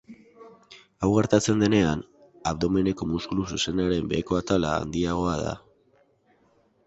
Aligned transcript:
Hau 1.01 1.09
gertatzen 1.15 1.59
denean, 1.63 2.01
abdomeneko 2.51 3.09
muskulu 3.11 3.45
zuzenaren 3.57 4.09
beheko 4.13 4.39
atala 4.41 4.71
handiagoa 4.79 5.37
da. 5.43 5.55